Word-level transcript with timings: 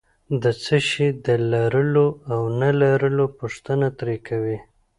د 0.41 0.43
څه 0.63 0.77
شي 0.89 1.07
د 1.25 1.27
لرلو 1.51 2.07
او 2.33 2.41
نه 2.61 2.69
لرلو 2.81 3.25
پوښتنه 3.39 3.87
ترې 3.99 4.17
کوي. 4.27 4.57